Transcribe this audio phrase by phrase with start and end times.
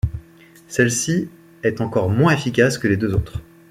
[0.67, 1.29] Celle-ci
[1.61, 3.39] est encore moins efficace que les deux autres.